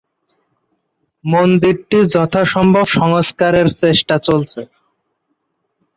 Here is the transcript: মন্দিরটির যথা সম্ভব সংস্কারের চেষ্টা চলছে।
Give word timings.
মন্দিরটির 1.25 2.05
যথা 2.15 2.41
সম্ভব 2.53 2.85
সংস্কারের 2.99 3.67
চেষ্টা 3.81 4.15
চলছে। 4.27 4.61